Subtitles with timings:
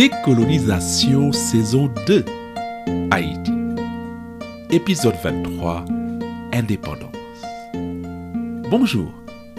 [0.00, 2.24] Décolonisation saison 2
[3.10, 3.52] Haïti
[4.70, 5.84] Épisode 23
[6.54, 7.44] Indépendance
[8.70, 9.12] Bonjour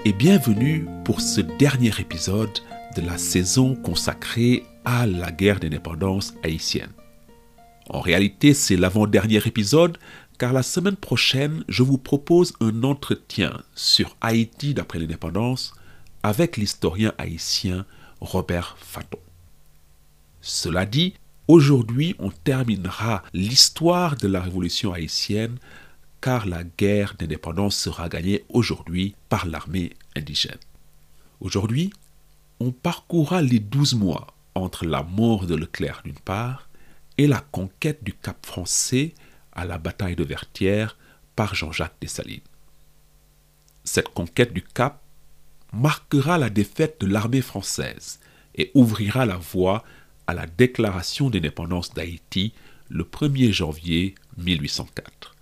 [0.04, 2.58] et bienvenue pour ce dernier épisode
[2.96, 6.90] de la saison consacrée à la guerre d'indépendance haïtienne.
[7.92, 10.00] En réalité, c'est l'avant-dernier épisode
[10.40, 15.76] car la semaine prochaine, je vous propose un entretien sur Haïti d'après l'indépendance
[16.24, 17.86] avec l'historien haïtien
[18.22, 19.20] Robert Faton.
[20.42, 21.14] Cela dit,
[21.48, 25.58] aujourd'hui, on terminera l'histoire de la révolution haïtienne
[26.20, 30.60] car la guerre d'indépendance sera gagnée aujourd'hui par l'armée indigène.
[31.40, 31.92] Aujourd'hui,
[32.60, 36.70] on parcourra les douze mois entre la mort de Leclerc d'une part
[37.18, 39.14] et la conquête du Cap français
[39.52, 40.98] à la bataille de Vertières
[41.36, 42.42] par Jean-Jacques Dessalines.
[43.84, 45.02] Cette conquête du Cap
[45.74, 48.20] marquera la défaite de l'armée française
[48.56, 49.84] et ouvrira la voie
[50.28, 52.54] à la déclaration d'indépendance d'Haïti
[52.90, 55.36] le 1er janvier 1804.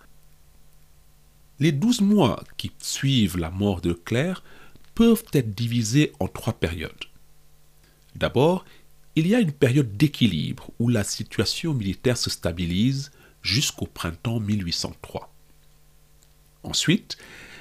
[1.60, 4.44] Les douze mois qui suivent la mort de Leclerc
[4.96, 7.06] peuvent être divisés en trois périodes.
[8.16, 8.66] D'abord,
[9.16, 15.34] il y a une période d'équilibre où la situation militaire se stabilise jusqu'au printemps 1803.
[16.64, 17.18] Ensuite,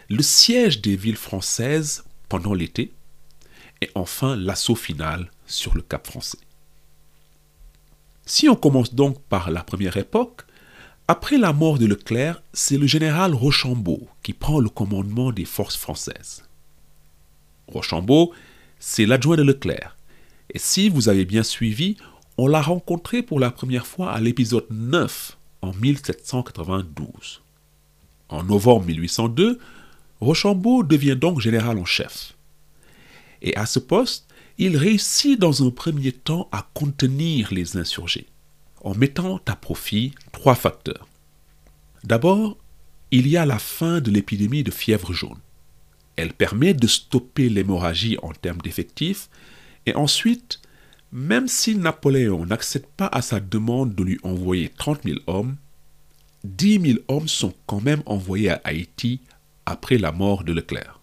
[0.09, 2.93] le siège des villes françaises pendant l'été
[3.81, 6.39] et enfin l'assaut final sur le Cap français.
[8.29, 10.43] Si on commence donc par la première époque,
[11.09, 15.79] après la mort de Leclerc, c'est le général Rochambeau qui prend le commandement des forces
[15.79, 16.45] françaises.
[17.69, 18.35] Rochambeau,
[18.79, 19.97] c'est l'adjoint de Leclerc.
[20.53, 21.97] Et si vous avez bien suivi,
[22.37, 27.41] on l'a rencontré pour la première fois à l'épisode 9 en 1792.
[28.29, 29.59] En novembre 1802,
[30.21, 32.35] Rochambeau devient donc général en chef.
[33.41, 34.28] Et à ce poste,
[34.59, 38.27] il réussit dans un premier temps à contenir les insurgés,
[38.83, 41.07] en mettant à profit trois facteurs.
[42.03, 42.59] D'abord,
[43.13, 45.39] il y a la fin de l'épidémie de fièvre jaune.
[46.17, 49.31] Elle permet de stopper l'hémorragie en termes d'effectifs,
[49.87, 50.61] et ensuite,
[51.13, 55.57] même si Napoléon n'accède pas à sa demande de lui envoyer 30 000 hommes,
[56.45, 59.21] 10 000 hommes sont quand même envoyés à Haïti
[59.67, 61.01] après la mort de Leclerc.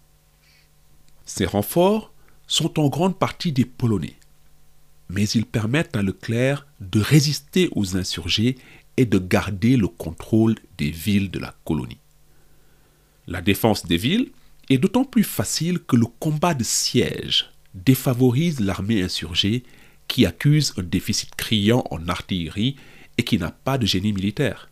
[1.24, 2.12] Ces renforts
[2.46, 4.16] sont en grande partie des Polonais,
[5.08, 8.56] mais ils permettent à Leclerc de résister aux insurgés
[8.96, 11.98] et de garder le contrôle des villes de la colonie.
[13.26, 14.30] La défense des villes
[14.68, 19.64] est d'autant plus facile que le combat de siège défavorise l'armée insurgée
[20.08, 22.76] qui accuse un déficit criant en artillerie
[23.18, 24.70] et qui n'a pas de génie militaire.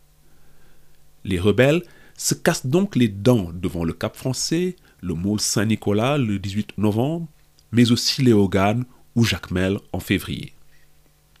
[1.23, 1.83] Les rebelles
[2.17, 7.27] se cassent donc les dents devant le Cap français, le môle Saint-Nicolas le 18 novembre,
[7.75, 10.53] mais aussi Léogane ou Jacmel en février.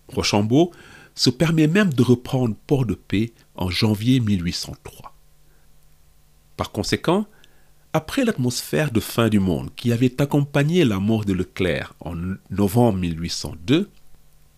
[0.09, 0.71] Rochambeau
[1.15, 5.15] se permet même de reprendre Port-de-Paix en janvier 1803.
[6.57, 7.25] Par conséquent,
[7.93, 12.15] après l'atmosphère de fin du monde qui avait accompagné la mort de Leclerc en
[12.49, 13.89] novembre 1802,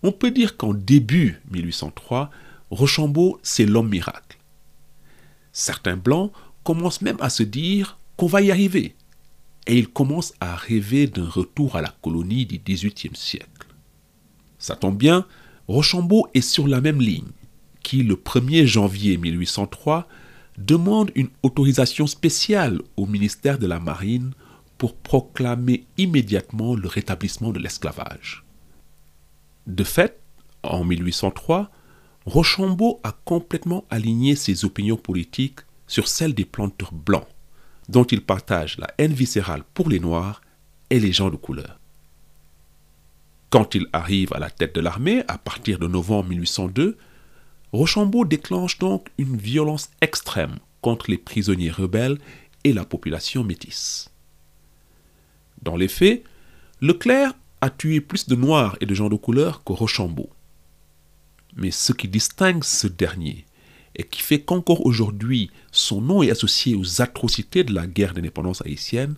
[0.02, 2.32] on peut dire qu'en début 1803,
[2.72, 4.38] Rochambeau, c'est l'homme miracle.
[5.54, 6.32] Certains blancs
[6.64, 8.96] commencent même à se dire qu'on va y arriver,
[9.68, 13.68] et ils commencent à rêver d'un retour à la colonie du XVIIIe siècle.
[14.58, 15.26] Ça tombe bien,
[15.68, 17.32] Rochambeau est sur la même ligne,
[17.84, 20.08] qui le 1er janvier 1803
[20.58, 24.32] demande une autorisation spéciale au ministère de la Marine
[24.78, 28.44] pour proclamer immédiatement le rétablissement de l'esclavage.
[29.68, 30.20] De fait,
[30.64, 31.70] en 1803,
[32.26, 37.28] Rochambeau a complètement aligné ses opinions politiques sur celles des planteurs blancs,
[37.90, 40.42] dont il partage la haine viscérale pour les Noirs
[40.90, 41.80] et les gens de couleur.
[43.50, 46.98] Quand il arrive à la tête de l'armée, à partir de novembre 1802,
[47.72, 52.18] Rochambeau déclenche donc une violence extrême contre les prisonniers rebelles
[52.64, 54.10] et la population métisse.
[55.62, 56.24] Dans les faits,
[56.82, 60.30] Leclerc a tué plus de Noirs et de gens de couleur que Rochambeau.
[61.56, 63.47] Mais ce qui distingue ce dernier
[63.98, 68.62] et qui fait qu'encore aujourd'hui son nom est associé aux atrocités de la guerre d'indépendance
[68.66, 69.16] haïtienne,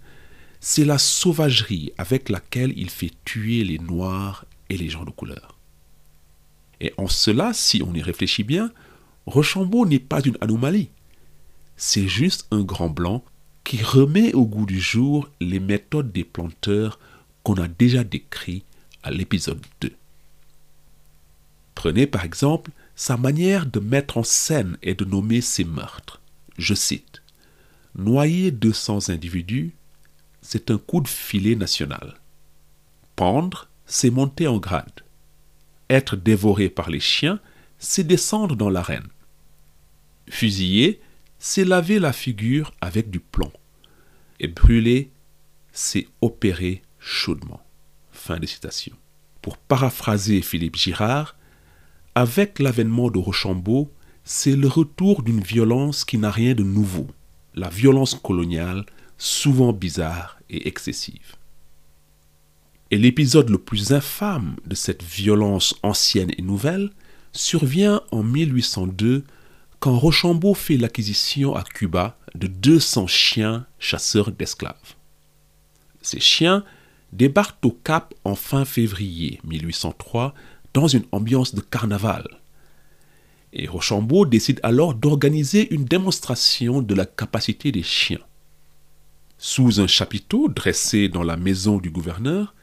[0.59, 5.57] c'est la sauvagerie avec laquelle il fait tuer les Noirs et les gens de couleur.
[6.81, 8.71] Et en cela, si on y réfléchit bien,
[9.25, 10.89] Rochambeau n'est pas une anomalie.
[11.75, 13.23] C'est juste un grand blanc
[13.63, 16.99] qui remet au goût du jour les méthodes des planteurs
[17.43, 18.65] qu'on a déjà décrites
[19.03, 19.91] à l'épisode 2.
[21.75, 26.19] Prenez par exemple sa manière de mettre en scène et de nommer ses meurtres.
[26.57, 27.21] Je cite
[27.95, 29.73] Noyer 200 individus,
[30.41, 32.15] c'est un coup de filet national.
[33.15, 35.03] Pendre, c'est monter en grade
[35.89, 37.39] être dévoré par les chiens,
[37.79, 39.07] c'est descendre dans l'arène.
[40.29, 41.01] Fusiller,
[41.39, 43.51] c'est laver la figure avec du plomb.
[44.39, 45.09] Et brûler,
[45.71, 47.61] c'est opérer chaudement.
[48.11, 48.95] Fin de citation.
[49.41, 51.35] Pour paraphraser Philippe Girard,
[52.19, 53.93] avec l'avènement de Rochambeau,
[54.25, 57.07] c'est le retour d'une violence qui n'a rien de nouveau,
[57.55, 58.85] la violence coloniale,
[59.17, 61.37] souvent bizarre et excessive.
[62.91, 66.89] Et l'épisode le plus infâme de cette violence ancienne et nouvelle
[67.31, 69.23] survient en 1802
[69.79, 74.95] quand Rochambeau fait l'acquisition à Cuba de 200 chiens chasseurs d'esclaves.
[76.01, 76.65] Ces chiens
[77.13, 80.33] débarquent au Cap en fin février 1803
[80.73, 82.27] dans une ambiance de carnaval.
[83.53, 88.19] Et Rochambeau décide alors d'organiser une démonstration de la capacité des chiens.
[89.37, 92.53] Sous un chapiteau dressé dans la maison du gouverneur,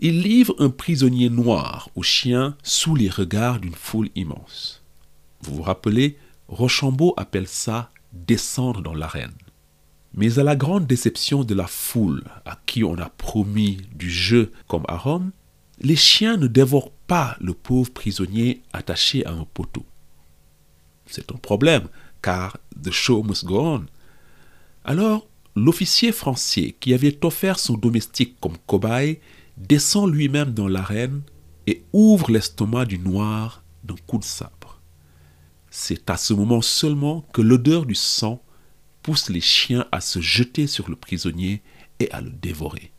[0.00, 4.82] il livre un prisonnier noir aux chiens sous les regards d'une foule immense.
[5.42, 6.18] Vous vous rappelez,
[6.48, 9.32] Rochambeau appelle ça descendre dans l'arène.
[10.14, 14.52] Mais à la grande déception de la foule à qui on a promis du jeu
[14.66, 15.30] comme à Rome,
[15.80, 16.92] les chiens ne dévorent
[17.40, 19.84] le pauvre prisonnier attaché à un poteau.
[21.06, 21.88] C'est un problème,
[22.22, 23.86] car the show must go on.
[24.84, 29.20] Alors, l'officier français qui avait offert son domestique comme cobaye
[29.56, 31.22] descend lui-même dans l'arène
[31.66, 34.80] et ouvre l'estomac du noir d'un coup de sabre.
[35.70, 38.42] C'est à ce moment seulement que l'odeur du sang
[39.02, 41.62] pousse les chiens à se jeter sur le prisonnier
[42.00, 42.92] et à le dévorer.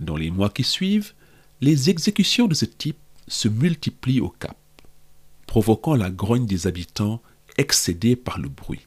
[0.00, 1.12] Dans les mois qui suivent,
[1.60, 2.98] les exécutions de ce type
[3.28, 4.56] se multiplient au Cap,
[5.46, 7.22] provoquant la grogne des habitants
[7.56, 8.86] excédés par le bruit.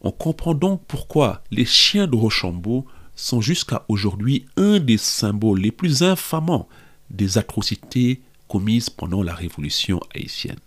[0.00, 2.86] On comprend donc pourquoi les chiens de Rochambeau
[3.16, 6.68] sont jusqu'à aujourd'hui un des symboles les plus infamants
[7.10, 10.60] des atrocités commises pendant la Révolution haïtienne.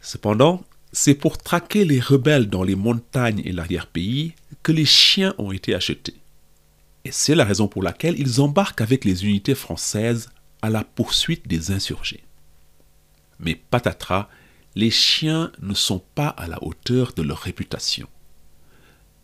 [0.00, 0.62] Cependant,
[0.92, 5.74] c'est pour traquer les rebelles dans les montagnes et l'arrière-pays que les chiens ont été
[5.74, 6.14] achetés.
[7.04, 10.30] Et c'est la raison pour laquelle ils embarquent avec les unités françaises
[10.62, 12.24] à la poursuite des insurgés.
[13.38, 14.28] Mais patatras,
[14.74, 18.08] les chiens ne sont pas à la hauteur de leur réputation.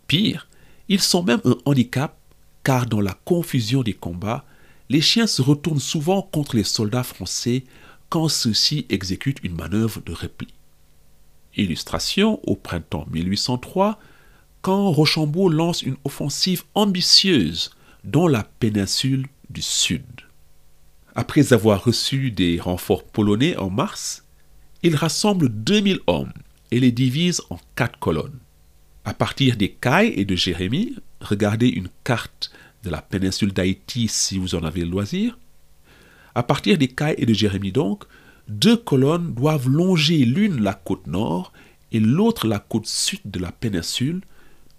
[0.06, 0.48] Pire,
[0.88, 2.16] ils sont même un handicap
[2.62, 4.44] car dans la confusion des combats,
[4.88, 7.64] les chiens se retournent souvent contre les soldats français
[8.08, 10.48] quand ceux-ci exécutent une manœuvre de repli.
[11.56, 13.98] Illustration au printemps 1803,
[14.62, 17.70] quand Rochambeau lance une offensive ambitieuse
[18.02, 20.04] dans la péninsule du Sud.
[21.16, 24.24] Après avoir reçu des renforts polonais en mars,
[24.82, 26.32] il rassemble 2000 hommes
[26.72, 28.40] et les divise en quatre colonnes.
[29.04, 32.50] À partir des Cailles et de Jérémie, regardez une carte
[32.82, 35.38] de la péninsule d'Haïti si vous en avez le loisir.
[36.34, 38.04] À partir des Cailles et de Jérémie donc,
[38.48, 41.52] deux colonnes doivent longer l'une la côte nord
[41.92, 44.22] et l'autre la côte sud de la péninsule,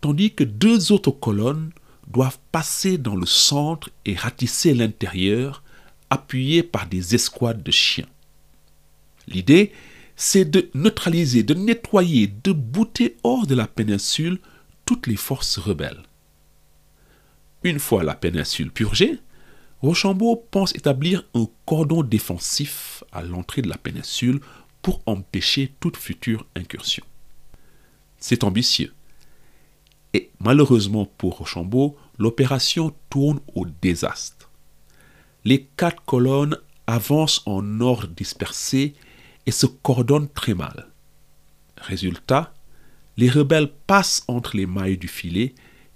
[0.02, 1.72] tandis que deux autres colonnes
[2.10, 5.64] doivent passer dans le centre et ratisser l'intérieur,
[6.16, 8.08] appuyées par des escouades de chiens.
[9.28, 9.72] L'idée
[10.16, 14.40] c'est de neutraliser, de nettoyer, de bouter hors de la péninsule
[14.86, 16.04] toutes les forces rebelles.
[17.64, 19.20] Une fois la péninsule purgée,
[19.82, 24.40] Rochambeau pense établir un cordon défensif à l'entrée de la péninsule
[24.82, 27.04] pour empêcher toute future incursion.
[28.18, 28.94] C'est ambitieux.
[30.14, 34.35] Et malheureusement pour Rochambeau, l'opération tourne au désastre.
[35.46, 38.96] Les quatre colonnes avancent en ordre dispersé
[39.46, 40.88] et se coordonnent très mal.
[41.78, 42.54] Résultat,
[43.18, 45.54] les rebelles passent entre les mailles du filet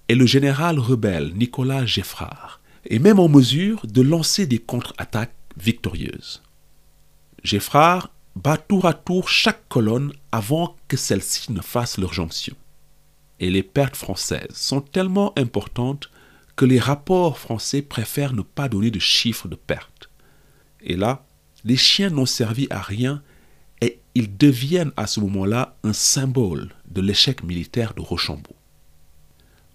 [0.08, 6.42] et le général rebelle Nicolas Geffrard est même en mesure de lancer des contre-attaques victorieuses.
[7.44, 12.56] Geffrard bat tour à tour chaque colonne avant que celle-ci ne fasse leur jonction.
[13.40, 16.10] Et les pertes françaises sont tellement importantes
[16.66, 20.10] les rapports français préfèrent ne pas donner de chiffres de pertes.
[20.82, 21.26] Et là,
[21.64, 23.22] les chiens n'ont servi à rien
[23.82, 28.56] et ils deviennent à ce moment-là un symbole de l'échec militaire de Rochambeau.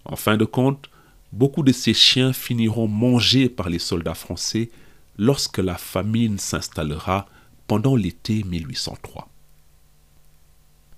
[0.05, 0.89] En fin de compte,
[1.31, 4.69] beaucoup de ces chiens finiront mangés par les soldats français
[5.17, 7.27] lorsque la famine s'installera
[7.67, 9.29] pendant l'été 1803.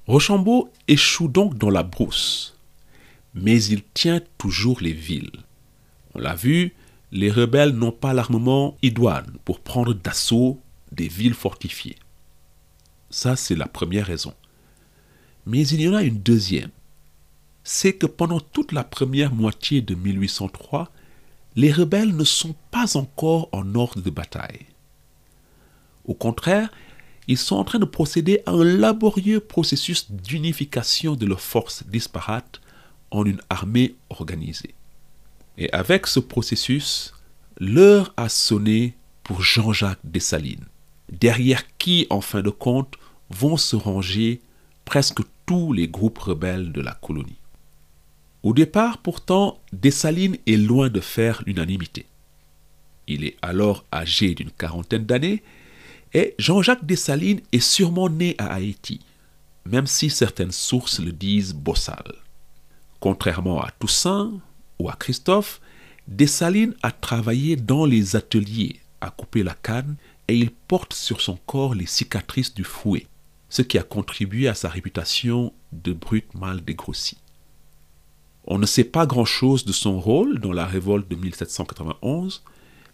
[0.08, 2.58] Rochambeau échoue donc dans la brousse,
[3.34, 5.44] mais il tient toujours les villes.
[6.18, 6.74] On l'a vu,
[7.12, 10.60] les rebelles n'ont pas l'armement idoine pour prendre d'assaut
[10.92, 11.98] des villes fortifiées.
[13.12, 14.34] Ça, c'est la première raison.
[15.46, 16.72] Mais il y en a une deuxième.
[17.64, 20.92] C'est que pendant toute la première moitié de 1803,
[21.56, 24.66] les rebelles ne sont pas encore en ordre de bataille.
[26.06, 26.72] Au contraire,
[27.28, 32.60] ils sont en train de procéder à un laborieux processus d'unification de leurs forces disparates
[33.12, 34.74] en une armée organisée.
[35.58, 37.14] Et avec ce processus,
[37.60, 40.66] l'heure a sonné pour Jean-Jacques Dessalines,
[41.12, 42.96] derrière qui, en fin de compte,
[43.30, 44.42] vont se ranger
[44.86, 47.40] presque tous les groupes rebelles de la colonie.
[48.44, 52.06] Au départ, pourtant, Dessalines est loin de faire l'unanimité.
[53.08, 55.42] Il est alors âgé d'une quarantaine d'années
[56.14, 59.02] et Jean-Jacques Dessalines est sûrement né à Haïti,
[59.66, 62.14] même si certaines sources le disent bossal.
[63.00, 64.34] Contrairement à Toussaint
[64.80, 65.62] ou à Christophe,
[66.08, 71.38] Dessalines a travaillé dans les ateliers à couper la canne et il porte sur son
[71.46, 73.08] corps les cicatrices du fouet,
[73.50, 77.18] ce qui a contribué à sa réputation de brute mal dégrossi.
[78.46, 82.44] On ne sait pas grand-chose de son rôle dans la révolte de 1791,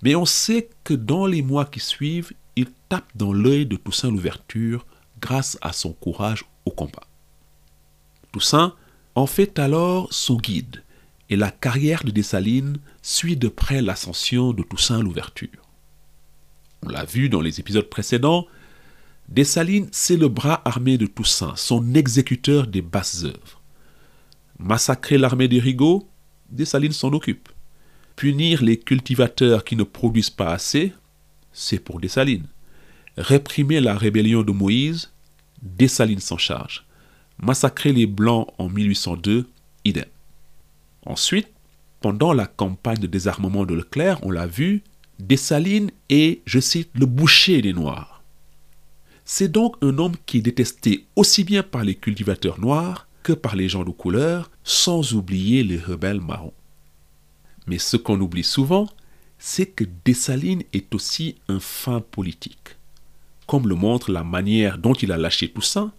[0.01, 4.11] mais on sait que dans les mois qui suivent, il tape dans l'œil de Toussaint
[4.11, 4.85] Louverture
[5.21, 7.03] grâce à son courage au combat.
[8.31, 8.75] Toussaint
[9.15, 10.82] en fait alors son guide,
[11.29, 15.49] et la carrière de Dessalines suit de près l'ascension de Toussaint Louverture.
[16.85, 18.45] On l'a vu dans les épisodes précédents,
[19.29, 23.61] Dessalines, c'est le bras armé de Toussaint, son exécuteur des basses œuvres.
[24.59, 26.07] Massacrer l'armée des Rigaud,
[26.49, 27.49] Dessalines s'en occupe.
[28.15, 30.93] Punir les cultivateurs qui ne produisent pas assez,
[31.51, 32.47] c'est pour Dessalines.
[33.17, 35.11] Réprimer la rébellion de Moïse,
[35.61, 36.85] Dessalines s'en charge.
[37.39, 39.47] Massacrer les Blancs en 1802,
[39.85, 40.05] idem.
[41.05, 41.49] Ensuite,
[42.01, 44.83] pendant la campagne de désarmement de Leclerc, on l'a vu,
[45.19, 48.23] Dessalines est, je cite, le boucher des Noirs.
[49.25, 53.55] C'est donc un homme qui est détesté aussi bien par les cultivateurs noirs que par
[53.55, 56.53] les gens de couleur, sans oublier les rebelles marrons.
[57.67, 58.89] Mais ce qu'on oublie souvent,
[59.37, 62.75] c'est que Dessalines est aussi un fin politique,
[63.47, 65.93] comme le montre la manière dont il a lâché Toussaint,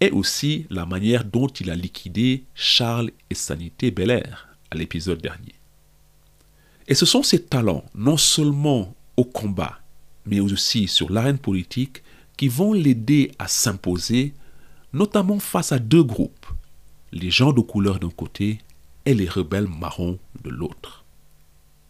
[0.00, 5.54] et aussi la manière dont il a liquidé Charles et Sanité Belair à l'épisode dernier.
[6.88, 9.80] Et ce sont ces talents, non seulement au combat,
[10.26, 12.02] mais aussi sur l'arène politique,
[12.36, 14.34] qui vont l'aider à s'imposer,
[14.92, 16.46] notamment face à deux groupes,
[17.12, 18.60] les gens de couleur d'un côté
[19.04, 21.04] et les rebelles marrons de l'autre.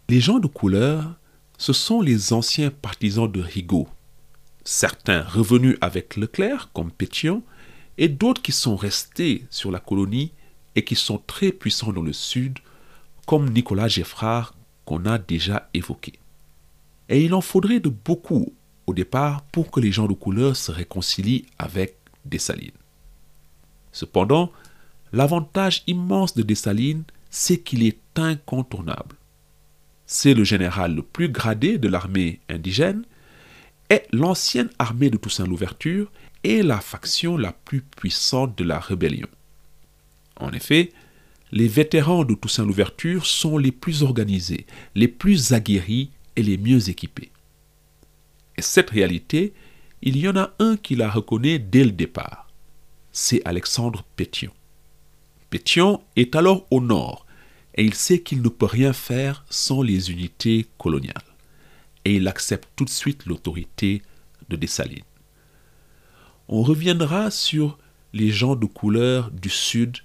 [0.09, 1.14] Les gens de couleur,
[1.57, 3.88] ce sont les anciens partisans de Rigaud,
[4.64, 7.43] certains revenus avec Leclerc comme Pétion,
[7.99, 10.32] et d'autres qui sont restés sur la colonie
[10.76, 12.59] et qui sont très puissants dans le sud,
[13.26, 14.54] comme Nicolas Geffrard
[14.85, 16.14] qu'on a déjà évoqué.
[17.09, 18.52] Et il en faudrait de beaucoup
[18.87, 22.70] au départ pour que les gens de couleur se réconcilient avec Dessalines.
[23.92, 24.52] Cependant,
[25.12, 29.16] L'avantage immense de Dessalines, c'est qu'il est incontournable.
[30.06, 33.04] C'est le général le plus gradé de l'armée indigène
[33.90, 36.11] et l'ancienne armée de Toussaint Louverture
[36.44, 39.28] est la faction la plus puissante de la rébellion.
[40.37, 40.92] En effet,
[41.52, 46.88] les vétérans de Toussaint Louverture sont les plus organisés, les plus aguerris et les mieux
[46.88, 47.30] équipés.
[48.56, 49.52] Et cette réalité,
[50.02, 52.49] il y en a un qui la reconnaît dès le départ.
[53.12, 54.52] C'est Alexandre Pétion.
[55.50, 57.26] Pétion est alors au nord
[57.75, 61.14] et il sait qu'il ne peut rien faire sans les unités coloniales.
[62.04, 64.02] Et il accepte tout de suite l'autorité
[64.49, 65.04] de Dessalines.
[66.52, 67.78] On reviendra sur
[68.12, 69.99] les gens de couleur du sud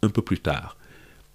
[0.00, 0.78] un peu plus tard,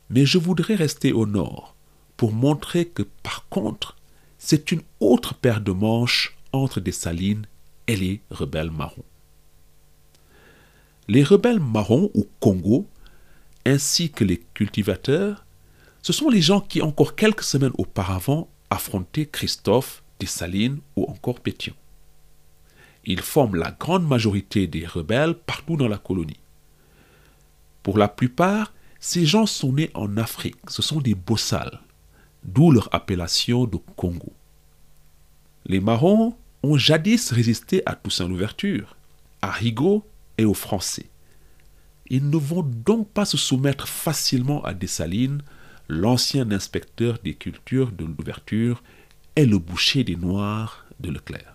[0.09, 1.75] mais je voudrais rester au nord
[2.17, 3.95] pour montrer que par contre,
[4.39, 7.45] c'est une autre paire de manches entre Dessalines
[7.85, 9.05] et les rebelles marrons.
[11.07, 12.87] Les rebelles marrons ou Congo
[13.67, 15.45] ainsi que les cultivateurs,
[16.01, 21.75] ce sont les gens qui, encore quelques semaines auparavant, affrontaient Christophe, Dessalines ou encore Pétion.
[23.05, 26.39] Ils forment la grande majorité des rebelles partout dans la colonie.
[27.83, 31.79] Pour la plupart, ces gens sont nés en Afrique, ce sont des bossals,
[32.43, 34.33] d'où leur appellation de Congo.
[35.67, 38.95] Les marrons ont jadis résisté à Toussaint l'Ouverture,
[39.41, 40.03] à Rigaud
[40.39, 41.09] et aux Français.
[42.09, 45.43] Ils ne vont donc pas se soumettre facilement à Dessalines,
[45.87, 48.81] l'ancien inspecteur des cultures de l'ouverture
[49.35, 51.54] et le boucher des Noirs de Leclerc.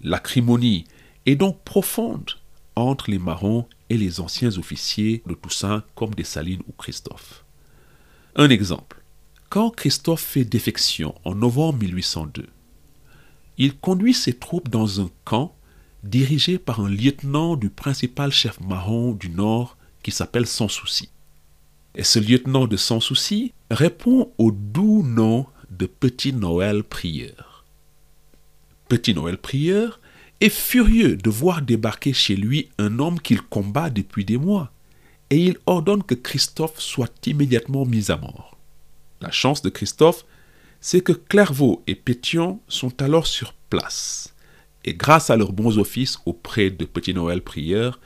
[0.00, 0.84] L'acrimonie
[1.24, 2.30] est donc profonde
[2.74, 7.44] entre les marrons et les anciens officiers de Toussaint comme Dessalines ou Christophe.
[8.34, 9.02] Un exemple.
[9.48, 12.46] Quand Christophe fait défection en novembre 1802,
[13.58, 15.56] il conduit ses troupes dans un camp
[16.02, 21.08] dirigé par un lieutenant du principal chef marron du Nord qui s'appelle Sans Souci.
[21.94, 27.55] Et ce lieutenant de Sans Souci répond au doux nom de Petit Noël Prieur.
[28.88, 30.00] Petit Noël prieur,
[30.40, 34.70] est furieux de voir débarquer chez lui un homme qu'il combat depuis des mois,
[35.30, 38.56] et il ordonne que Christophe soit immédiatement mis à mort.
[39.20, 40.24] La chance de Christophe,
[40.80, 44.34] c'est que Clairvaux et Pétion sont alors sur place,
[44.84, 47.98] et grâce à leurs bons offices auprès de Petit Noël prieur,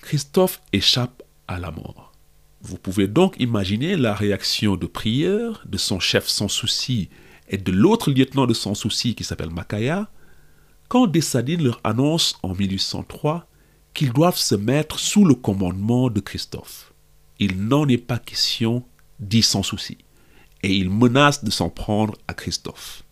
[0.00, 2.12] Christophe échappe à la mort.
[2.62, 7.10] Vous pouvez donc imaginer la réaction de prieur, de son chef sans souci
[7.48, 10.08] et de l'autre lieutenant de sans souci qui s'appelle Makaya,
[10.92, 13.46] quand Dessalines leur annonce en 1803
[13.94, 16.92] qu'ils doivent se mettre sous le commandement de Christophe.
[17.38, 18.84] Il n'en est pas question,
[19.18, 19.96] dit sans souci,
[20.62, 23.04] et il menace de s'en prendre à Christophe.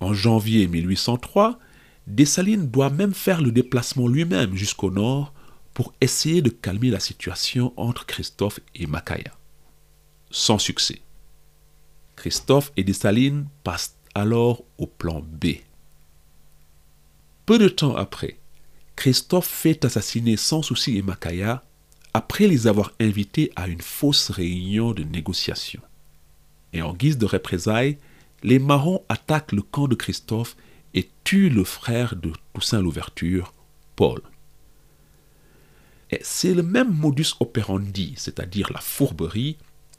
[0.00, 1.60] En janvier 1803,
[2.08, 5.32] Dessalines doit même faire le déplacement lui-même jusqu'au nord
[5.74, 9.30] pour essayer de calmer la situation entre Christophe et Makaya.
[10.32, 11.02] Sans succès.
[12.16, 15.58] Christophe et Dessalines passent alors au plan B.
[17.44, 18.38] Peu de temps après,
[18.94, 21.64] Christophe fait assassiner sans souci et Makaya
[22.14, 25.80] après les avoir invités à une fausse réunion de négociation.
[26.72, 27.98] Et en guise de représailles,
[28.42, 30.56] les Marrons attaquent le camp de Christophe
[30.94, 33.54] et tuent le frère de Toussaint Louverture,
[33.96, 34.20] Paul.
[36.20, 39.56] C'est le même modus operandi, c'est-à-dire la fourberie,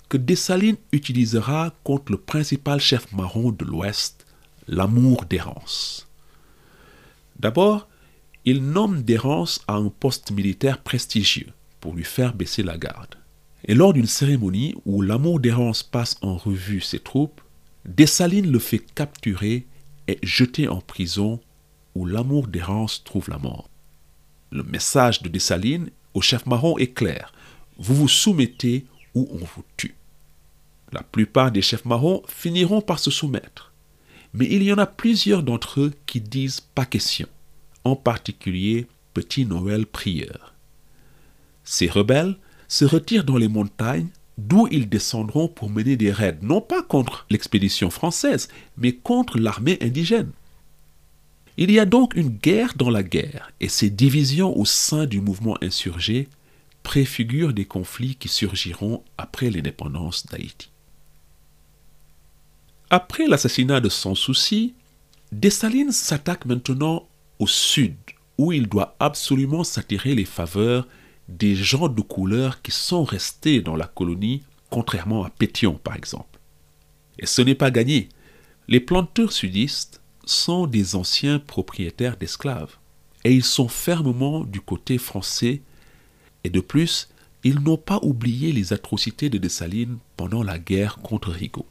[0.10, 4.28] que Dessalines utilisera contre le principal chef marron de l'Ouest,
[4.68, 6.08] l'amour d'Hérence.
[7.40, 7.88] D'abord,
[8.46, 13.16] il nomme d'Hérence à un poste militaire prestigieux pour lui faire baisser la garde.
[13.66, 17.42] Et lors d'une cérémonie où l'amour d'Hérence passe en revue ses troupes,
[17.86, 19.66] Dessalines le fait capturer
[20.08, 21.40] et jeter en prison
[21.96, 23.70] où l'amour d'Hérence trouve la mort.
[24.52, 27.34] Le message de Dessalines au chef marron est clair.
[27.78, 28.86] Vous vous soumettez
[29.16, 29.96] ou on vous tue.
[30.92, 33.74] La plupart des chefs marrons finiront par se soumettre.
[34.34, 37.28] Mais il y en a plusieurs d'entre eux qui disent pas question,
[37.84, 40.54] en particulier Petit Noël Prieur.
[41.64, 46.62] Ces rebelles se retirent dans les montagnes d'où ils descendront pour mener des raids, non
[46.62, 50.32] pas contre l'expédition française, mais contre l'armée indigène.
[51.58, 55.22] Il y a donc une guerre dans la guerre, et ces divisions au sein du
[55.22, 56.28] mouvement insurgé
[56.82, 60.70] préfigurent des conflits qui surgiront après l'indépendance d'Haïti.
[62.90, 64.74] Après l'assassinat de Sans Souci,
[65.32, 67.08] Dessalines s'attaque maintenant
[67.44, 67.98] au sud,
[68.38, 70.88] où il doit absolument s'attirer les faveurs
[71.28, 76.40] des gens de couleur qui sont restés dans la colonie, contrairement à Pétion par exemple.
[77.20, 78.08] Et ce n'est pas gagné.
[78.70, 82.78] Les planteurs sudistes sont des anciens propriétaires d'esclaves,
[83.26, 85.62] et ils sont fermement du côté français,
[86.46, 87.10] et de plus,
[87.44, 91.68] ils n'ont pas oublié les atrocités de Dessalines pendant la guerre contre Rigaud.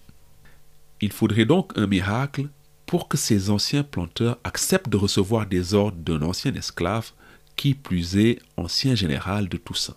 [1.00, 2.48] Il faudrait donc un miracle
[2.92, 7.12] pour que ces anciens planteurs acceptent de recevoir des ordres d'un ancien esclave,
[7.56, 9.96] qui plus est ancien général de Toussaint.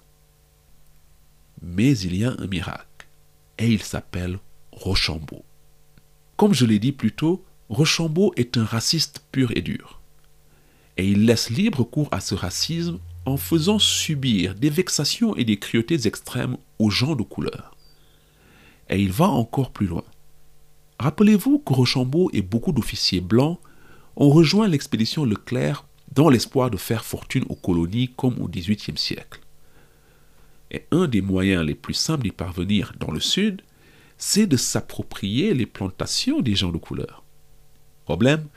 [1.62, 3.06] Mais il y a un miracle,
[3.58, 4.40] et il s'appelle
[4.72, 5.44] Rochambeau.
[6.38, 10.00] Comme je l'ai dit plus tôt, Rochambeau est un raciste pur et dur.
[10.96, 15.60] Et il laisse libre cours à ce racisme en faisant subir des vexations et des
[15.60, 17.76] cruautés extrêmes aux gens de couleur.
[18.88, 20.06] Et il va encore plus loin.
[21.06, 23.60] Rappelez-vous que Rochambeau et beaucoup d'officiers blancs
[24.16, 29.40] ont rejoint l'expédition Leclerc dans l'espoir de faire fortune aux colonies comme au XVIIIe siècle.
[30.72, 33.62] Et un des moyens les plus simples d'y parvenir dans le Sud,
[34.18, 37.24] c'est de s'approprier les plantations des gens de couleur.
[38.06, 38.48] Problème,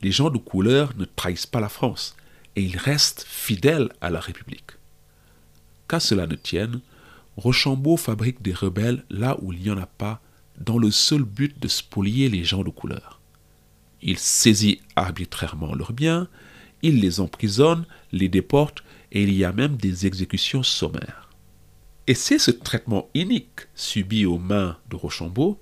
[0.00, 2.16] les gens de couleur ne trahissent pas la France
[2.56, 4.72] et ils restent fidèles à la République.
[5.86, 6.80] Qu'à cela ne tienne,
[7.36, 10.20] Rochambeau fabrique des rebelles là où il n'y en a pas
[10.64, 13.20] dans le seul but de spolier les gens de couleur.
[14.00, 16.28] Il saisit arbitrairement leurs biens,
[16.82, 21.30] il les emprisonne, les déporte, et il y a même des exécutions sommaires.
[22.06, 25.60] Et c'est ce traitement inique subi aux mains de Rochambeau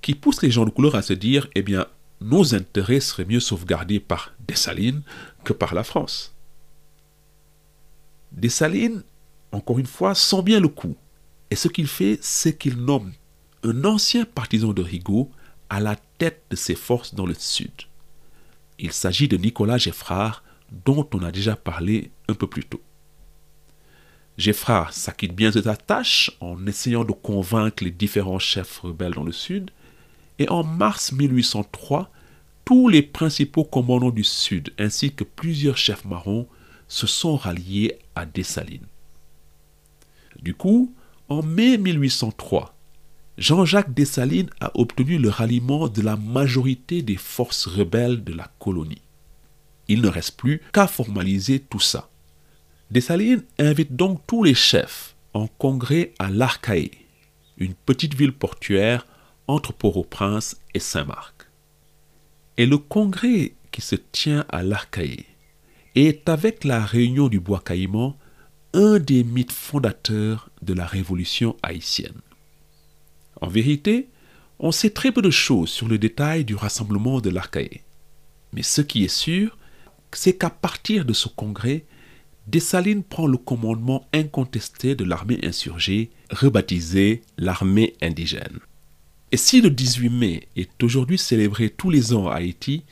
[0.00, 1.86] qui pousse les gens de couleur à se dire, eh bien,
[2.20, 5.02] nos intérêts seraient mieux sauvegardés par Dessalines
[5.44, 6.34] que par la France.
[8.32, 9.02] Dessalines,
[9.50, 10.96] encore une fois, sent bien le coup.
[11.50, 13.12] Et ce qu'il fait, c'est qu'il nomme
[13.64, 15.30] un ancien partisan de Rigaud
[15.70, 17.72] à la tête de ses forces dans le sud.
[18.78, 20.42] Il s'agit de Nicolas Geffrard,
[20.84, 22.82] dont on a déjà parlé un peu plus tôt.
[24.38, 29.24] Geffrard s'acquitte bien de sa tâche en essayant de convaincre les différents chefs rebelles dans
[29.24, 29.70] le sud,
[30.38, 32.10] et en mars 1803,
[32.64, 36.48] tous les principaux commandants du sud ainsi que plusieurs chefs marrons
[36.88, 38.86] se sont ralliés à Dessalines.
[40.40, 40.92] Du coup,
[41.28, 42.74] en mai 1803,
[43.38, 49.00] Jean-Jacques Dessalines a obtenu le ralliement de la majorité des forces rebelles de la colonie.
[49.88, 52.10] Il ne reste plus qu'à formaliser tout ça.
[52.90, 56.90] Dessalines invite donc tous les chefs en congrès à l'Arcaé,
[57.56, 59.06] une petite ville portuaire
[59.46, 61.48] entre Port-au-Prince et Saint-Marc.
[62.58, 65.24] Et le congrès qui se tient à l'Arcaé
[65.94, 68.14] est avec la réunion du bois caïman
[68.74, 72.20] un des mythes fondateurs de la révolution haïtienne.
[73.42, 74.08] En vérité,
[74.60, 77.82] on sait très peu de choses sur le détail du rassemblement de l'Arcaé.
[78.52, 79.58] Mais ce qui est sûr,
[80.12, 81.84] c'est qu'à partir de ce congrès,
[82.46, 88.60] Dessalines prend le commandement incontesté de l'armée insurgée, rebaptisée l'armée indigène.
[89.32, 92.84] Et si le 18 mai est aujourd'hui célébré tous les ans à Haïti,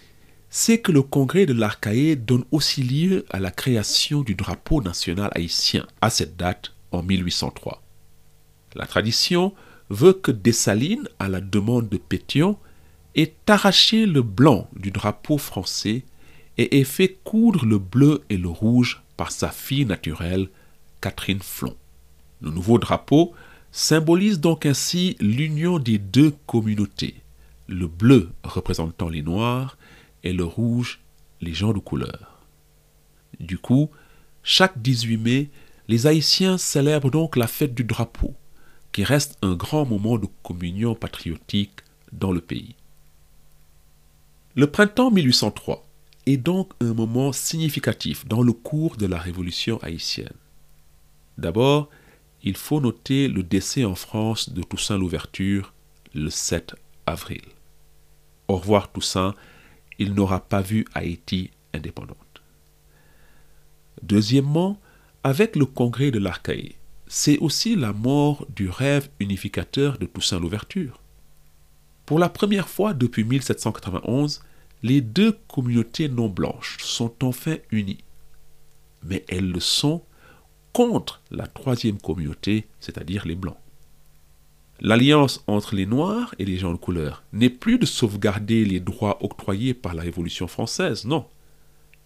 [0.49, 5.31] c'est que le congrès de l'Arcaé donne aussi lieu à la création du drapeau national
[5.33, 7.85] haïtien à cette date en 1803.
[8.75, 9.55] La tradition
[9.91, 12.57] veut que Dessalines, à la demande de Pétion,
[13.17, 16.05] ait arraché le blanc du drapeau français
[16.57, 20.49] et ait fait coudre le bleu et le rouge par sa fille naturelle,
[21.01, 21.77] Catherine Flon.
[22.41, 23.35] Le nouveau drapeau
[23.73, 27.17] symbolise donc ainsi l'union des deux communautés,
[27.67, 29.77] le bleu représentant les Noirs
[30.23, 31.01] et le rouge
[31.41, 32.45] les gens de couleur.
[33.39, 33.91] Du coup,
[34.43, 35.51] chaque 18 mai,
[35.89, 38.35] les Haïtiens célèbrent donc la fête du drapeau,
[38.93, 41.81] qui reste un grand moment de communion patriotique
[42.13, 42.75] dans le pays.
[44.57, 45.87] Le printemps 1803
[46.27, 50.35] est donc un moment significatif dans le cours de la révolution haïtienne.
[51.39, 51.89] D'abord,
[52.43, 55.73] il faut noter le décès en France de Toussaint Louverture
[56.15, 56.75] le 7
[57.07, 57.43] avril.
[58.49, 59.35] Au revoir Toussaint,
[59.99, 62.17] il n'aura pas vu Haïti indépendante.
[64.03, 64.81] Deuxièmement,
[65.23, 66.75] avec le congrès de l'Archaïe,
[67.13, 71.01] c'est aussi la mort du rêve unificateur de Toussaint Louverture.
[72.07, 74.43] Pour la première fois depuis 1791,
[74.85, 78.05] les deux communautés non blanches sont enfin unies.
[79.03, 80.05] Mais elles le sont
[80.73, 83.59] contre la troisième communauté, c'est-à-dire les blancs.
[84.79, 89.19] L'alliance entre les Noirs et les gens de couleur n'est plus de sauvegarder les droits
[89.21, 91.27] octroyés par la Révolution française, non.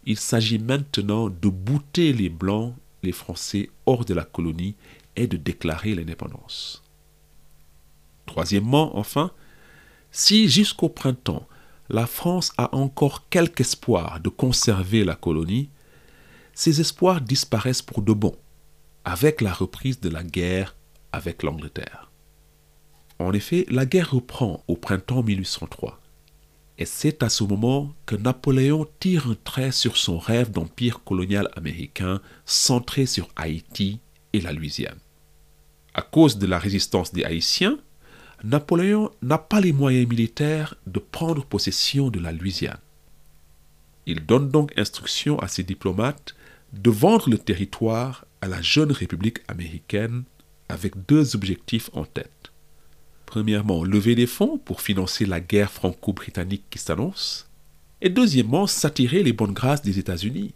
[0.06, 4.74] Il s'agit maintenant de bouter les Blancs, les Français, hors de la colonie
[5.16, 6.82] et de déclarer l'indépendance.
[8.26, 9.30] Troisièmement, enfin,
[10.10, 11.46] si jusqu'au printemps,
[11.88, 15.68] la France a encore quelque espoir de conserver la colonie,
[16.54, 18.36] ces espoirs disparaissent pour de bon,
[19.04, 20.74] avec la reprise de la guerre
[21.12, 22.10] avec l'Angleterre.
[23.18, 26.00] En effet, la guerre reprend au printemps 1803.
[26.78, 31.48] Et c'est à ce moment que Napoléon tire un trait sur son rêve d'empire colonial
[31.56, 34.00] américain centré sur Haïti
[34.32, 34.98] et la Louisiane.
[35.94, 37.78] À cause de la résistance des Haïtiens,
[38.42, 42.80] Napoléon n'a pas les moyens militaires de prendre possession de la Louisiane.
[44.06, 46.34] Il donne donc instruction à ses diplomates
[46.72, 50.24] de vendre le territoire à la jeune République américaine
[50.68, 52.43] avec deux objectifs en tête.
[53.34, 57.50] Premièrement, lever des fonds pour financer la guerre franco-britannique qui s'annonce.
[58.00, 60.54] Et deuxièmement, s'attirer les bonnes grâces des États-Unis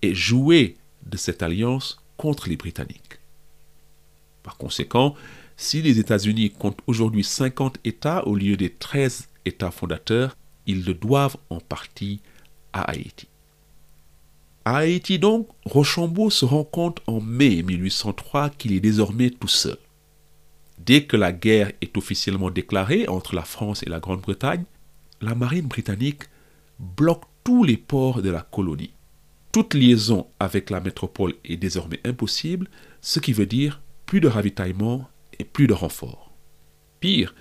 [0.00, 3.18] et jouer de cette alliance contre les Britanniques.
[4.44, 5.16] Par conséquent,
[5.56, 10.94] si les États-Unis comptent aujourd'hui 50 États au lieu des 13 États fondateurs, ils le
[10.94, 12.20] doivent en partie
[12.72, 13.26] à Haïti.
[14.64, 19.78] À Haïti donc, Rochambeau se rend compte en mai 1803 qu'il est désormais tout seul.
[20.84, 24.64] Dès que la guerre est officiellement déclarée entre la France et la Grande-Bretagne,
[25.20, 26.24] la marine britannique
[26.78, 28.92] bloque tous les ports de la colonie.
[29.52, 32.68] Toute liaison avec la métropole est désormais impossible,
[33.00, 35.08] ce qui veut dire plus de ravitaillement
[35.44, 36.32] plus de renforts.
[37.00, 37.34] Pire,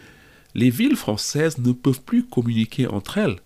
[0.56, 3.40] les villes françaises ne peuvent plus communiquer entre elles,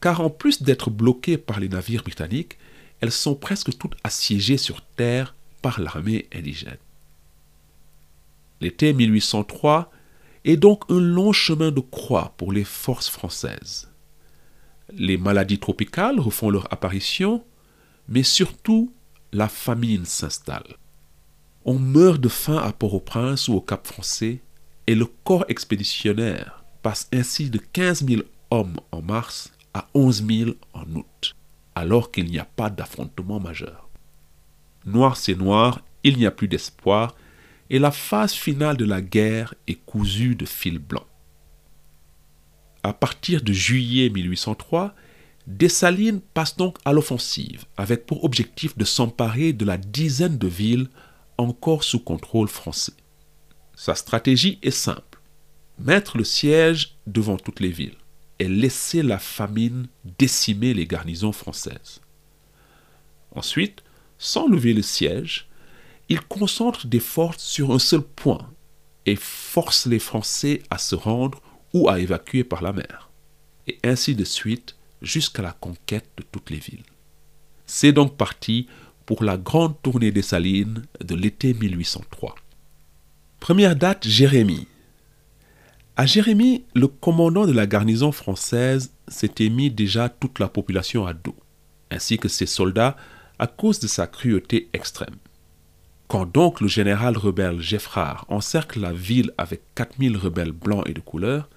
[0.00, 2.58] car en plus d'être bloquées par les navires britanniques,
[3.00, 6.78] elles sont presque toutes assiégées sur terre par l'armée indigène.
[8.62, 9.90] L'été 1803
[10.44, 13.90] est donc un long chemin de croix pour les forces françaises.
[14.92, 17.44] Les maladies tropicales refont leur apparition,
[18.06, 18.94] mais surtout
[19.32, 20.76] la famine s'installe.
[21.64, 24.42] On meurt de faim à Port-au-Prince ou au Cap Français,
[24.86, 28.22] et le corps expéditionnaire passe ainsi de 15 000
[28.52, 31.34] hommes en mars à 11 000 en août,
[31.74, 33.88] alors qu'il n'y a pas d'affrontement majeur.
[34.86, 37.16] Noir c'est noir, il n'y a plus d'espoir,
[37.72, 41.06] et la phase finale de la guerre est cousue de fil blanc.
[42.82, 44.94] À partir de juillet 1803,
[45.46, 50.88] Dessalines passe donc à l'offensive, avec pour objectif de s'emparer de la dizaine de villes
[51.38, 52.92] encore sous contrôle français.
[53.74, 55.18] Sa stratégie est simple.
[55.78, 57.96] mettre le siège devant toutes les villes
[58.38, 62.02] et laisser la famine décimer les garnisons françaises.
[63.34, 63.82] Ensuite,
[64.18, 65.48] sans lever le siège,
[66.12, 68.46] il concentre des forces sur un seul point
[69.06, 71.40] et force les Français à se rendre
[71.72, 73.08] ou à évacuer par la mer,
[73.66, 76.84] et ainsi de suite jusqu'à la conquête de toutes les villes.
[77.64, 78.66] C'est donc parti
[79.06, 82.34] pour la grande tournée des Salines de l'été 1803.
[83.40, 84.68] Première date, Jérémie.
[85.96, 91.14] À Jérémie, le commandant de la garnison française s'était mis déjà toute la population à
[91.14, 91.36] dos,
[91.90, 92.98] ainsi que ses soldats
[93.38, 95.16] à cause de sa cruauté extrême.
[96.12, 101.00] Quand donc le général rebelle Geffrard encercle la ville avec 4000 rebelles blancs et de
[101.00, 101.48] couleur,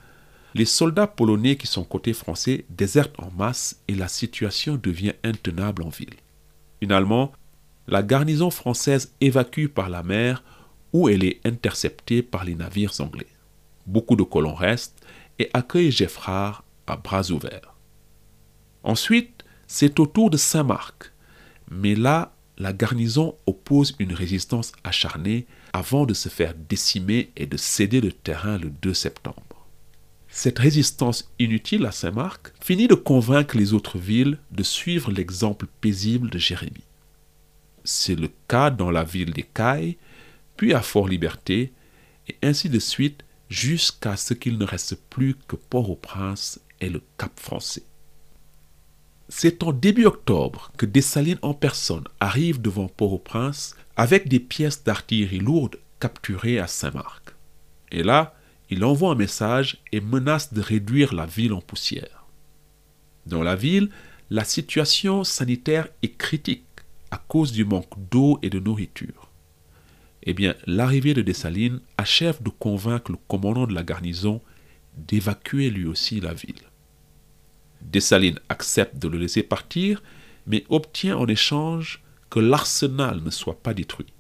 [0.53, 5.83] les soldats polonais qui sont côté français désertent en masse et la situation devient intenable
[5.83, 6.15] en ville.
[6.79, 7.33] Finalement,
[7.87, 10.41] la garnison française évacue par la mer
[10.93, 13.27] où elle est interceptée par les navires anglais.
[13.85, 15.05] Beaucoup de colons restent
[15.37, 17.75] et accueillent Geffrard à bras ouverts.
[18.83, 21.11] Ensuite, c'est au tour de Saint-Marc.
[21.69, 27.57] Mais là, la garnison oppose une résistance acharnée avant de se faire décimer et de
[27.57, 29.41] céder le terrain le 2 septembre.
[30.29, 36.29] Cette résistance inutile à Saint-Marc finit de convaincre les autres villes de suivre l'exemple paisible
[36.29, 36.83] de Jérémie.
[37.83, 39.97] C'est le cas dans la ville des Cailles,
[40.57, 41.71] puis à Fort-Liberté,
[42.27, 47.39] et ainsi de suite jusqu'à ce qu'il ne reste plus que Port-au-Prince et le Cap
[47.39, 47.83] français.
[49.27, 55.39] C'est en début octobre que Dessalines en personne arrive devant Port-au-Prince avec des pièces d'artillerie
[55.39, 57.33] lourdes capturées à Saint-Marc.
[57.91, 58.35] Et là,
[58.69, 62.25] il envoie un message et menace de réduire la ville en poussière.
[63.25, 63.89] Dans la ville,
[64.29, 66.63] la situation sanitaire est critique
[67.09, 69.31] à cause du manque d'eau et de nourriture.
[70.23, 74.41] Eh bien, l'arrivée de Dessalines achève de convaincre le commandant de la garnison
[74.97, 76.61] d'évacuer lui aussi la ville.
[77.91, 80.01] Dessalines accepte de le laisser partir,
[80.47, 84.11] mais obtient en échange que l'arsenal ne soit pas détruit.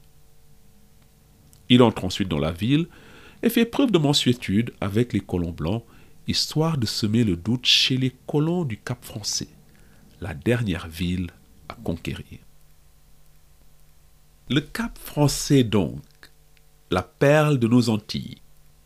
[1.69, 2.87] Il entre ensuite dans la ville
[3.43, 5.83] et fait preuve de mansuétude avec les colons blancs,
[6.27, 9.49] histoire de semer le doute chez les colons du Cap français,
[10.21, 11.29] la dernière ville
[11.69, 12.39] à conquérir.
[14.49, 16.01] Le Cap français donc,
[16.91, 18.37] la perle de nos Antilles,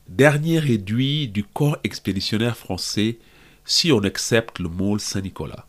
[0.08, 3.20] dernier réduit du corps expéditionnaire français
[3.69, 5.67] si on accepte le môle Saint-Nicolas.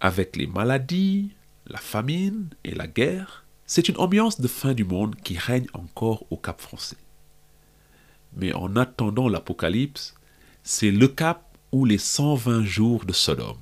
[0.00, 1.32] Avec les maladies,
[1.66, 6.24] la famine et la guerre, c'est une ambiance de fin du monde qui règne encore
[6.30, 6.96] au Cap français.
[8.36, 10.14] Mais en attendant l'Apocalypse,
[10.62, 13.60] c'est le Cap ou les 120 jours de Sodome.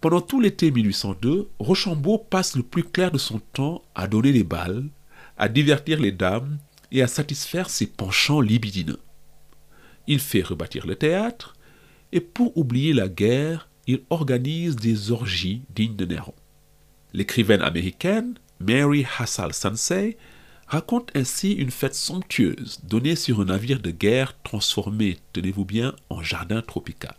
[0.00, 4.44] Pendant tout l'été 1802, Rochambeau passe le plus clair de son temps à donner des
[4.44, 4.90] balles,
[5.36, 6.58] à divertir les dames
[6.92, 9.00] et à satisfaire ses penchants libidineux.
[10.06, 11.53] Il fait rebâtir le théâtre,
[12.14, 16.32] et pour oublier la guerre, il organise des orgies dignes de Néron.
[17.12, 20.16] L'écrivaine américaine Mary Hassall Sensei
[20.68, 26.22] raconte ainsi une fête somptueuse donnée sur un navire de guerre transformé, tenez-vous bien, en
[26.22, 27.16] jardin tropical.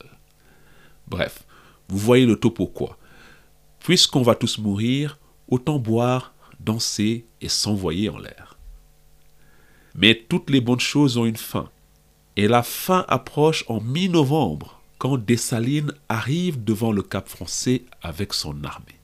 [1.08, 1.44] Bref,
[1.90, 2.98] vous voyez le topo quoi.
[3.80, 8.58] Puisqu'on va tous mourir, autant boire, danser et s'envoyer en l'air.
[9.94, 11.70] Mais toutes les bonnes choses ont une fin.
[12.38, 18.64] Et la fin approche en mi-novembre quand Dessalines arrive devant le Cap français avec son
[18.64, 19.00] armée.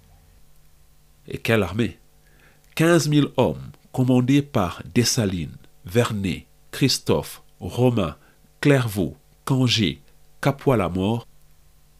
[1.28, 2.00] Et quelle armée?
[2.76, 8.16] 15 000 hommes commandés par Dessalines, Vernet, Christophe, Romain,
[8.62, 10.02] Clairvaux, Cangé,
[10.42, 11.28] Capois-la-Mort,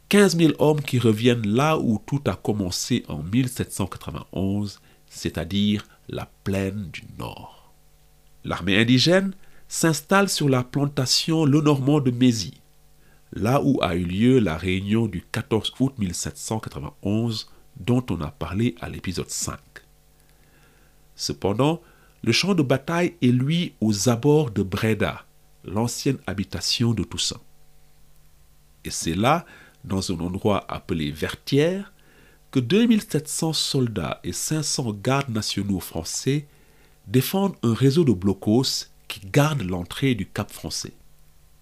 [0.10, 6.90] 15 000 hommes qui reviennent là où tout a commencé en 1791, c'est-à-dire la plaine
[6.92, 7.74] du Nord.
[8.44, 9.34] L'armée indigène
[9.68, 12.61] s'installe sur la plantation Lenormand de Mézy,
[13.34, 18.76] là où a eu lieu la réunion du 14 août 1791 dont on a parlé
[18.82, 19.60] à l'épisode 5.
[21.16, 21.82] Cependant,
[22.24, 25.26] le champ de bataille est lui aux abords de Breda,
[25.64, 27.42] l'ancienne habitation de Toussaint.
[28.84, 29.46] Et c'est là,
[29.84, 31.94] dans un endroit appelé Vertières,
[32.52, 36.48] que 2700 soldats et 500 gardes nationaux français
[37.08, 40.94] défendent un réseau de blocos qui garde l'entrée du Cap français.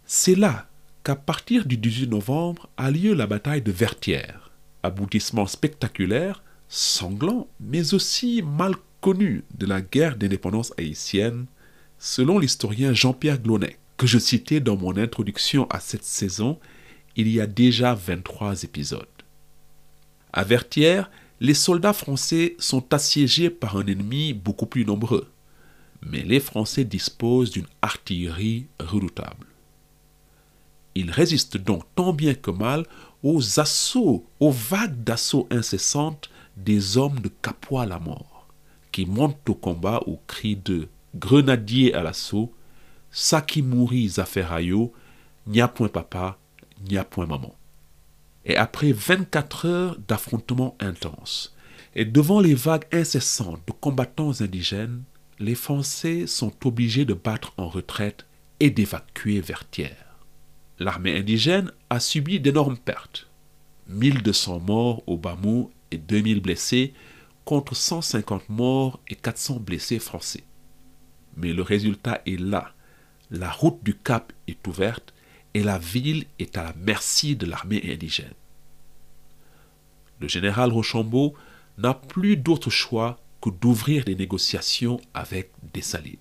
[0.06, 0.69] C'est là
[1.04, 4.52] qu'à partir du 18 novembre a lieu la bataille de Vertières,
[4.84, 11.46] aboutissement spectaculaire, sanglant, mais aussi mal connu de la guerre d'indépendance haïtienne,
[11.98, 16.60] selon l'historien Jean-Pierre Glonet, que je citais dans mon introduction à cette saison
[17.16, 19.06] il y a déjà 23 épisodes.
[20.32, 21.10] À Vertières,
[21.42, 25.28] les soldats français sont assiégés par un ennemi beaucoup plus nombreux,
[26.06, 29.49] mais les Français disposent d'une artillerie redoutable.
[31.00, 32.86] Il résiste donc tant bien que mal
[33.24, 38.50] aux assauts, aux vagues d'assauts incessantes des hommes de Capois à mort,
[38.92, 42.54] qui montent au combat au cri de grenadier à l'assaut,
[43.12, 44.92] Saki mouri Zaferayo,
[45.48, 46.38] n'y a point papa,
[46.90, 47.56] n'y a point maman.
[48.44, 51.56] Et après 24 heures d'affrontements intenses,
[51.96, 55.04] et devant les vagues incessantes de combattants indigènes,
[55.40, 58.26] les Français sont obligés de battre en retraite
[58.60, 60.09] et d'évacuer vers Thiers.
[60.80, 63.28] L'armée indigène a subi d'énormes pertes.
[63.88, 66.94] 1200 morts au Bamou et 2000 blessés
[67.44, 70.44] contre 150 morts et 400 blessés français.
[71.36, 72.74] Mais le résultat est là.
[73.32, 75.14] La route du Cap est ouverte
[75.54, 78.34] et la ville est à la merci de l'armée indigène.
[80.20, 81.34] Le général Rochambeau
[81.78, 86.18] n'a plus d'autre choix que d'ouvrir des négociations avec Dessalines.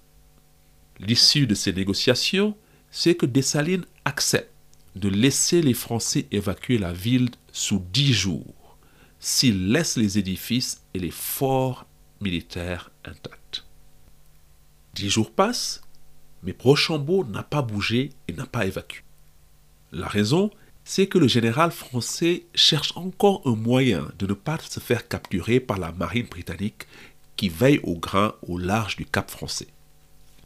[1.01, 2.57] L'issue de ces négociations,
[2.90, 4.53] c'est que Dessalines accepte
[4.96, 8.77] de laisser les Français évacuer la ville sous dix jours,
[9.20, 11.87] s'ils laissent les édifices et les forts
[12.20, 13.64] militaires intacts.
[14.94, 15.83] Dix jours passent,
[16.42, 19.03] mais Rochambeau n'a pas bougé et n'a pas évacué.
[19.92, 20.51] La raison,
[20.85, 25.61] c'est que le général français cherche encore un moyen de ne pas se faire capturer
[25.61, 26.87] par la marine britannique
[27.37, 29.68] qui veille au grain au large du Cap français.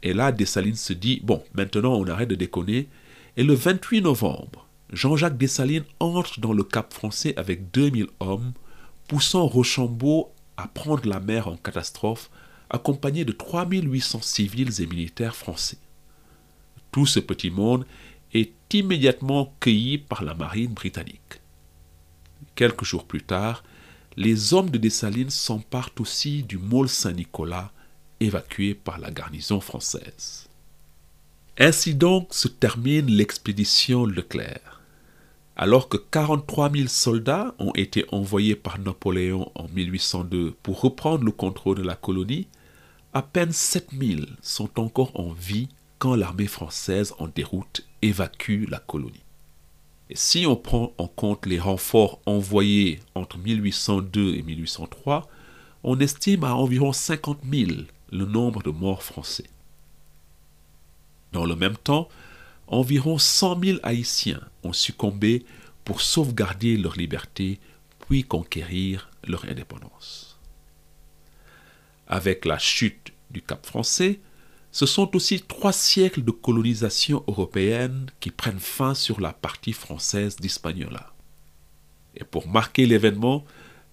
[0.03, 2.89] Et là, Dessalines se dit, bon, maintenant on arrête de déconner.
[3.37, 8.51] Et le 28 novembre, Jean-Jacques Dessalines entre dans le Cap français avec 2000 hommes,
[9.07, 12.29] poussant Rochambeau à prendre la mer en catastrophe,
[12.69, 15.77] accompagné de 3800 civils et militaires français.
[16.91, 17.85] Tout ce petit monde
[18.33, 21.41] est immédiatement cueilli par la marine britannique.
[22.55, 23.63] Quelques jours plus tard,
[24.15, 27.71] les hommes de Dessalines s'emparent aussi du môle Saint-Nicolas,
[28.23, 30.47] évacué par la garnison française.
[31.59, 34.81] Ainsi donc se termine l'expédition Leclerc.
[35.55, 41.31] Alors que 43 000 soldats ont été envoyés par Napoléon en 1802 pour reprendre le
[41.31, 42.47] contrôle de la colonie,
[43.13, 48.79] à peine 7 000 sont encore en vie quand l'armée française en déroute évacue la
[48.79, 49.23] colonie.
[50.09, 55.27] Et si on prend en compte les renforts envoyés entre 1802 et 1803,
[55.83, 57.71] on estime à environ 50 000
[58.13, 59.49] le nombre de morts français.
[61.31, 62.07] Dans le même temps,
[62.67, 65.45] environ 100 000 Haïtiens ont succombé
[65.83, 67.59] pour sauvegarder leur liberté
[68.07, 70.39] puis conquérir leur indépendance.
[72.07, 74.19] Avec la chute du Cap français,
[74.71, 80.35] ce sont aussi trois siècles de colonisation européenne qui prennent fin sur la partie française
[80.35, 81.13] d'Hispaniola.
[82.15, 83.43] Et pour marquer l'événement,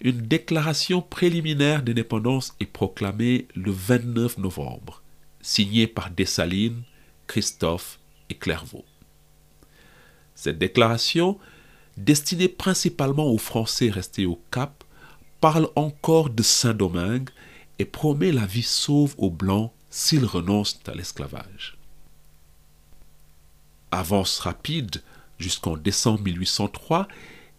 [0.01, 5.03] une déclaration préliminaire d'indépendance est proclamée le 29 novembre,
[5.41, 6.81] signée par Dessalines,
[7.27, 8.85] Christophe et Clairvaux.
[10.33, 11.37] Cette déclaration,
[11.97, 14.83] destinée principalement aux Français restés au Cap,
[15.39, 17.29] parle encore de Saint-Domingue
[17.77, 21.77] et promet la vie sauve aux Blancs s'ils renoncent à l'esclavage.
[23.91, 25.03] Avance rapide
[25.37, 27.07] jusqu'en décembre 1803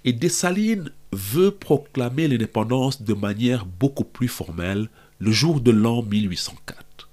[0.04, 7.10] et Dessalines veut proclamer l'indépendance de manière beaucoup plus formelle le jour de l'an 1804.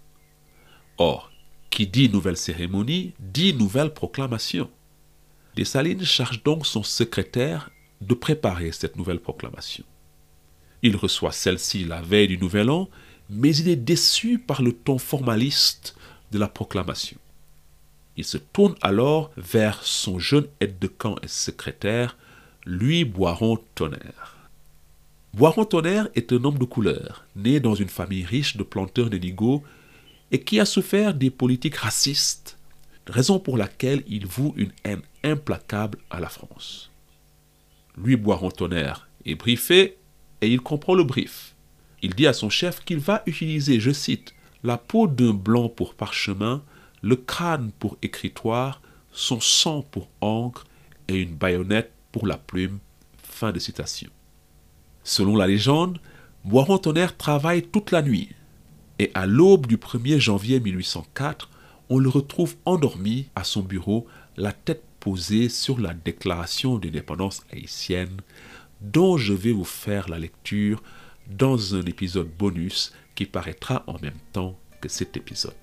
[0.97, 1.31] Or,
[1.69, 4.69] qui dit nouvelle cérémonie dit nouvelle proclamation.
[5.55, 7.69] Dessalines charge donc son secrétaire
[8.01, 9.83] de préparer cette nouvelle proclamation.
[10.81, 12.89] Il reçoit celle-ci la veille du Nouvel An
[13.29, 15.95] mais il est déçu par le ton formaliste
[16.31, 17.17] de la proclamation.
[18.17, 22.17] Il se tourne alors vers son jeune aide-de-camp et secrétaire,
[22.71, 24.37] Louis Boiron-Tonnerre.
[25.33, 29.63] Boiron-Tonnerre est un homme de couleur, né dans une famille riche de planteurs d'indigo
[30.29, 32.59] et qui a souffert des politiques racistes,
[33.07, 36.91] raison pour laquelle il voue une haine implacable à la France.
[37.97, 39.97] Louis Boiron-Tonnerre est briefé
[40.41, 41.55] et il comprend le brief.
[42.03, 45.95] Il dit à son chef qu'il va utiliser, je cite, la peau d'un blanc pour
[45.95, 46.61] parchemin,
[47.01, 48.79] le crâne pour écritoire,
[49.11, 50.67] son sang pour encre
[51.07, 52.79] et une baïonnette pour la plume.
[53.21, 54.09] Fin de citation.
[55.03, 55.99] Selon la légende,
[56.43, 58.29] Boiron-Tonnerre travaille toute la nuit
[58.99, 61.49] et à l'aube du 1er janvier 1804,
[61.89, 64.05] on le retrouve endormi à son bureau,
[64.37, 68.17] la tête posée sur la déclaration d'indépendance haïtienne,
[68.81, 70.83] dont je vais vous faire la lecture
[71.29, 75.55] dans un épisode bonus qui paraîtra en même temps que cet épisode.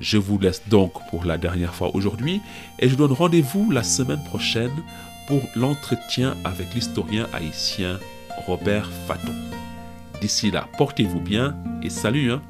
[0.00, 2.40] Je vous laisse donc pour la dernière fois aujourd'hui
[2.80, 4.82] et je donne rendez-vous la semaine prochaine
[5.26, 7.98] pour l'entretien avec l'historien haïtien
[8.46, 9.34] Robert Faton.
[10.20, 12.42] D'ici là, portez-vous bien et salut hein.